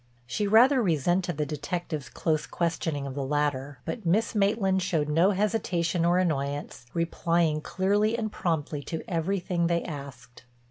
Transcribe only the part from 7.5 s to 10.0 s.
clearly and promptly to everything they